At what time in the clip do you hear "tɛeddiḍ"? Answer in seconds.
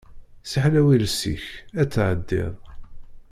1.93-2.53